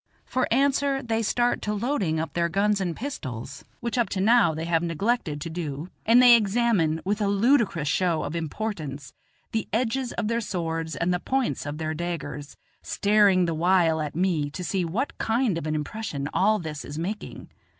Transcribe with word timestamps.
For 0.25 0.47
answer 0.51 1.03
they 1.03 1.21
start 1.21 1.61
to 1.61 1.75
loading 1.75 2.19
up 2.19 2.33
their 2.33 2.49
guns 2.49 2.81
and 2.81 2.95
pistols, 2.95 3.63
which 3.81 3.99
up 3.99 4.09
to 4.09 4.19
now 4.19 4.55
they 4.55 4.65
have 4.65 4.81
neglected 4.81 5.39
to 5.41 5.49
do; 5.51 5.89
and 6.07 6.19
they 6.19 6.35
examine, 6.35 7.01
with 7.05 7.21
a 7.21 7.27
ludicrous 7.27 7.87
show 7.87 8.23
of 8.23 8.35
importance, 8.35 9.13
the 9.51 9.67
edges 9.71 10.11
of 10.13 10.27
their 10.27 10.41
swords 10.41 10.95
and 10.95 11.13
the 11.13 11.19
points 11.19 11.67
of 11.67 11.77
their 11.77 11.93
daggers, 11.93 12.57
staring 12.81 13.45
the 13.45 13.53
while 13.53 14.01
at 14.01 14.15
me 14.15 14.49
to 14.49 14.63
see 14.63 14.83
what 14.83 15.15
kind 15.19 15.55
of 15.55 15.67
an 15.67 15.75
impression 15.75 16.27
all 16.33 16.57
this 16.57 16.83
is 16.83 16.97
making. 16.97 17.49